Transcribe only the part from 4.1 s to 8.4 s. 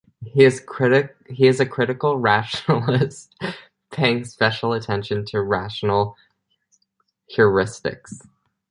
special attention to rational heuristics.